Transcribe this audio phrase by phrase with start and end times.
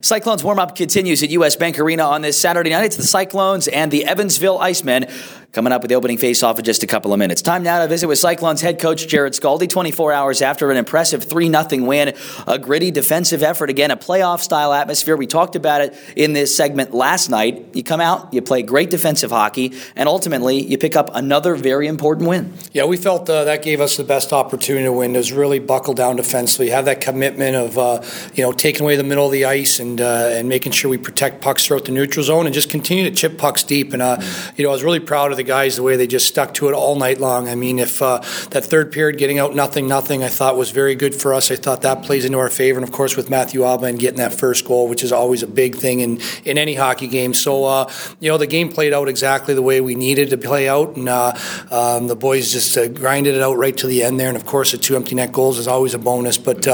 [0.00, 2.84] Cyclones warm up continues at US Bank Arena on this Saturday night.
[2.84, 5.10] It's the Cyclones and the Evansville Icemen
[5.50, 7.42] coming up with the opening faceoff in just a couple of minutes.
[7.42, 11.24] Time now to visit with Cyclones head coach Jarrod Skalde 24 hours after an impressive
[11.24, 12.14] 3 0 win.
[12.46, 15.16] A gritty defensive effort, again, a playoff style atmosphere.
[15.16, 17.74] We talked about it in this segment last night.
[17.74, 21.88] You come out, you play great defensive hockey, and ultimately you pick up another very
[21.88, 22.52] important win.
[22.72, 25.16] Yeah, we felt uh, that gave us the best opportunity to win.
[25.16, 28.04] Is really buckle down defensively, have that commitment of uh,
[28.34, 30.98] you know taking away the middle of the ice and uh, and making sure we
[30.98, 33.92] protect pucks throughout the neutral zone and just continue to chip pucks deep.
[33.92, 34.20] And uh,
[34.56, 36.68] you know, I was really proud of the guys the way they just stuck to
[36.68, 37.48] it all night long.
[37.48, 38.18] I mean, if uh,
[38.50, 41.50] that third period getting out nothing nothing, I thought was very good for us.
[41.50, 44.18] I thought that plays into our favor, and of course with Matthew Aba and getting
[44.18, 47.34] that first goal, which is always a big thing in in any hockey game.
[47.34, 50.68] So uh, you know, the game played out exactly the way we needed to play
[50.68, 51.32] out, and uh,
[51.70, 54.28] um, the boys just uh, grinded it out right to the end there.
[54.28, 56.38] And of course, the two empty net goals is always a bonus.
[56.38, 56.66] But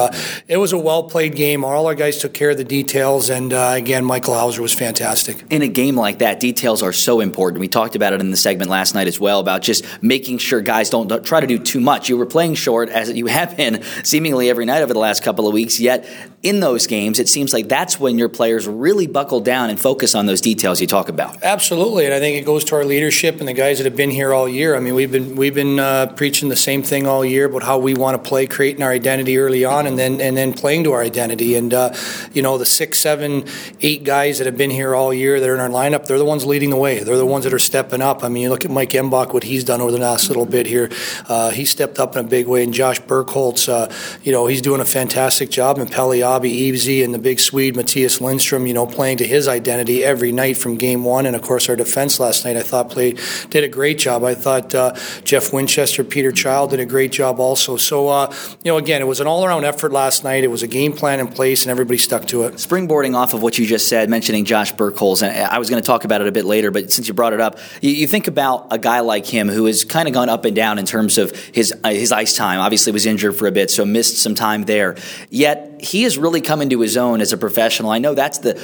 [0.48, 1.64] it was a well played game.
[1.64, 5.44] All our guys took care of the details, and uh, again, Michael Houser was fantastic.
[5.50, 7.60] In a game like that, details are so important.
[7.60, 10.62] We talked about it in the segment last night as well about just making sure
[10.62, 12.08] guys don't try to do too much.
[12.08, 15.46] You were playing short as you have been seemingly every night over the last couple
[15.46, 15.78] of weeks.
[15.78, 16.08] Yet
[16.44, 20.14] in those games, it seems like that's when your players really buckle down and focus
[20.14, 21.42] on those details you talk about.
[21.42, 24.10] Absolutely, and I think it goes to our leadership and the guys that have been
[24.10, 24.76] here all year.
[24.76, 27.78] I mean, we've been we've been uh, preaching the same thing all year about how
[27.78, 30.92] we want to play, creating our identity early on, and then and then playing to
[30.92, 31.54] our identity.
[31.56, 31.94] And uh,
[32.34, 33.46] you know, the six, seven,
[33.80, 36.26] eight guys that have been here all year that are in our lineup, they're the
[36.26, 36.98] ones leading the way.
[36.98, 38.22] They're the ones that are stepping up.
[38.22, 40.66] I mean, you look at Mike Embach, what he's done over the last little bit
[40.66, 40.90] here.
[41.26, 43.90] Uh, he stepped up in a big way, and Josh Burkholz, uh,
[44.22, 45.78] you know, he's doing a fantastic job.
[45.78, 45.90] And
[46.40, 50.32] Peliabi, Evesy, and the big Swede Matthias Lindstrom, you know, playing to his identity every
[50.32, 51.26] night from game one.
[51.26, 54.24] And of course, our defense last night, I thought played did a great job.
[54.24, 57.76] I thought uh, Jeff Winchester, Peter Child did a great job also.
[57.76, 60.44] So, uh, you know, again, it was an all-around effort last night.
[60.44, 62.54] It was a game plan in place, and everybody stuck to it.
[62.54, 65.86] Springboarding off of what you just said, mentioning Josh Burkholz, and I was going to
[65.86, 68.26] talk about it a bit later, but since you brought it up, you, you think
[68.26, 71.18] about a guy like him who has kind of gone up and down in terms
[71.18, 72.60] of his uh, his ice time.
[72.60, 74.96] Obviously, was injured for a bit, so missed some time there.
[75.30, 77.90] Yet he has really come into his own as a professional.
[77.90, 78.54] I know that's the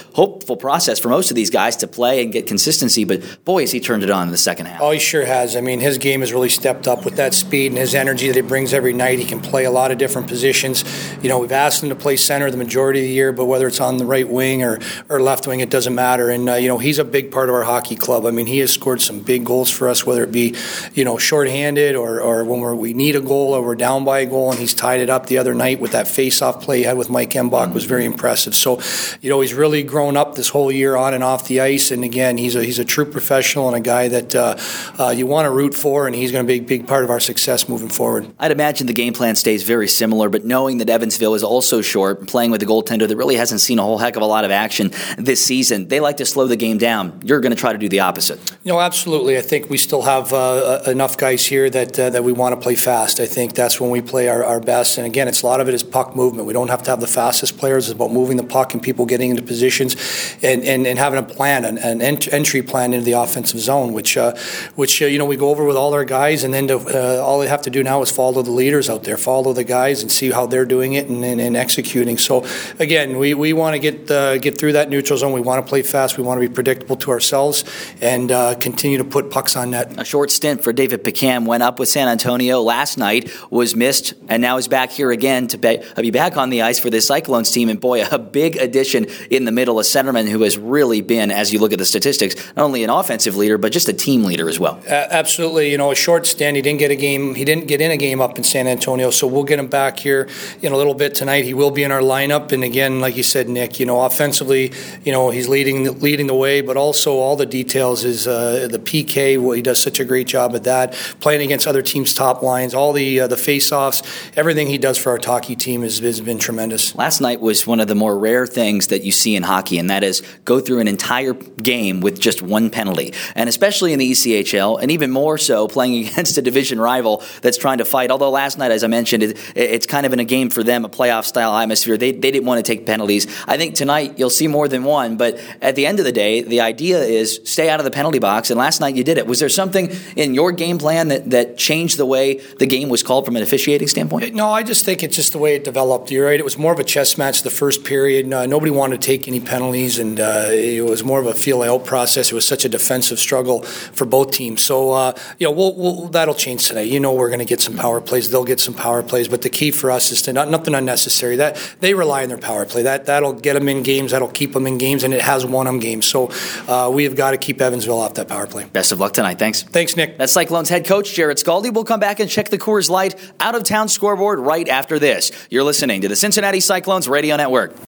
[0.40, 3.72] hopeful process for most of these guys to play and get consistency, but boy, has
[3.72, 4.80] he turned it on in the second half.
[4.80, 5.54] Oh, he sure has.
[5.54, 8.36] I mean, his game has really stepped up with that speed and his energy that
[8.36, 9.18] he brings every night.
[9.18, 10.82] He can play a lot of different positions.
[11.22, 13.66] You know, we've asked him to play center the majority of the year, but whether
[13.66, 14.78] it's on the right wing or,
[15.10, 16.30] or left wing, it doesn't matter.
[16.30, 18.24] And, uh, you know, he's a big part of our hockey club.
[18.24, 20.56] I mean, he has scored some big goals for us, whether it be,
[20.94, 24.26] you know, shorthanded or, or when we need a goal or we're down by a
[24.26, 26.96] goal, and he's tied it up the other night with that face-off play he had
[26.96, 28.54] with Mike Embach was very impressive.
[28.54, 28.80] So,
[29.20, 31.90] you know, he's really grown up this whole year on and off the ice.
[31.90, 34.56] And again, he's a he's a true professional and a guy that uh,
[34.98, 37.10] uh, you want to root for, and he's going to be a big part of
[37.10, 38.32] our success moving forward.
[38.38, 42.26] I'd imagine the game plan stays very similar, but knowing that Evansville is also short,
[42.26, 44.50] playing with a goaltender that really hasn't seen a whole heck of a lot of
[44.50, 47.20] action this season, they like to slow the game down.
[47.24, 48.38] You're going to try to do the opposite.
[48.64, 49.38] You know, absolutely.
[49.38, 52.60] I think we still have uh, enough guys here that uh, that we want to
[52.60, 53.20] play fast.
[53.20, 54.98] I think that's when we play our, our best.
[54.98, 56.46] And again, it's a lot of it is puck movement.
[56.46, 57.88] We don't have to have the fastest players.
[57.88, 59.96] It's about moving the puck and people getting into positions
[60.42, 63.92] and, and, and having a plan, an, an ent- entry plan into the offensive zone,
[63.92, 64.36] which, uh,
[64.76, 66.44] which uh, you know, we go over with all our guys.
[66.44, 69.04] And then to, uh, all they have to do now is follow the leaders out
[69.04, 72.18] there, follow the guys and see how they're doing it and, and, and executing.
[72.18, 72.46] So,
[72.78, 75.32] again, we, we want to get, uh, get through that neutral zone.
[75.32, 76.18] We want to play fast.
[76.18, 77.64] We want to be predictable to ourselves
[78.00, 79.98] and uh, continue to put pucks on net.
[79.98, 84.14] A short stint for David Picam went up with San Antonio last night, was missed,
[84.28, 87.50] and now is back here again to be back on the ice for this Cyclones
[87.50, 87.68] team.
[87.68, 89.84] And boy, a big addition in the middle, a
[90.16, 93.58] who has really been, as you look at the statistics, not only an offensive leader,
[93.58, 94.80] but just a team leader as well.
[94.86, 95.70] Uh, absolutely.
[95.70, 96.56] You know, a short stand.
[96.56, 97.34] He didn't get a game.
[97.34, 99.98] He didn't get in a game up in San Antonio, so we'll get him back
[99.98, 100.28] here
[100.62, 101.44] in a little bit tonight.
[101.44, 102.52] He will be in our lineup.
[102.52, 104.72] And again, like you said, Nick, you know, offensively,
[105.04, 108.78] you know, he's leading leading the way, but also all the details is uh, the
[108.78, 109.40] PK.
[109.40, 110.92] Well, he does such a great job at that.
[111.20, 114.02] Playing against other teams' top lines, all the uh, the face-offs,
[114.36, 116.94] everything he does for our hockey team has, has been tremendous.
[116.94, 119.88] Last night was one of the more rare things that you see in hockey, and
[119.90, 123.12] that is go through an entire game with just one penalty.
[123.34, 127.58] And especially in the ECHL, and even more so playing against a division rival that's
[127.58, 128.10] trying to fight.
[128.10, 130.84] Although last night, as I mentioned, it, it's kind of in a game for them,
[130.84, 131.96] a playoff style atmosphere.
[131.96, 133.26] They, they didn't want to take penalties.
[133.46, 136.42] I think tonight you'll see more than one, but at the end of the day,
[136.42, 138.50] the idea is stay out of the penalty box.
[138.50, 139.26] And last night you did it.
[139.26, 143.02] Was there something in your game plan that, that changed the way the game was
[143.02, 144.34] called from an officiating standpoint?
[144.34, 146.10] No, I just think it's just the way it developed.
[146.10, 146.38] You're right.
[146.38, 148.26] It was more of a chess match the first period.
[148.26, 149.89] Nobody wanted to take any penalties.
[149.98, 152.30] And uh, it was more of a feel out process.
[152.30, 154.62] It was such a defensive struggle for both teams.
[154.62, 156.84] So uh, you know, we'll, we'll, that'll change today.
[156.84, 158.30] You know, we're going to get some power plays.
[158.30, 161.36] They'll get some power plays, but the key for us is to not nothing unnecessary.
[161.36, 162.82] That they rely on their power play.
[162.82, 164.12] That that'll get them in games.
[164.12, 166.06] That'll keep them in games, and it has won them games.
[166.06, 166.30] So
[166.68, 168.64] uh, we have got to keep Evansville off that power play.
[168.64, 169.38] Best of luck tonight.
[169.38, 169.62] Thanks.
[169.62, 170.18] Thanks, Nick.
[170.18, 171.72] That's Cyclones head coach Jarrod Skalde.
[171.72, 175.32] We'll come back and check the Coors Light out of town scoreboard right after this.
[175.50, 177.89] You're listening to the Cincinnati Cyclones Radio Network.